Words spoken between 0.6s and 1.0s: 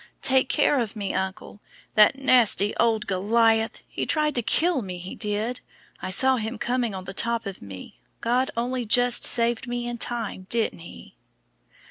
of